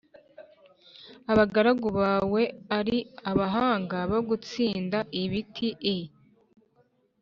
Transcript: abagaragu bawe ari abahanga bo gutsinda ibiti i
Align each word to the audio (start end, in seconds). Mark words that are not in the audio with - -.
abagaragu 1.31 1.87
bawe 1.99 2.43
ari 2.79 2.97
abahanga 3.31 3.97
bo 4.11 4.19
gutsinda 4.29 4.97
ibiti 5.23 5.67
i 5.95 5.97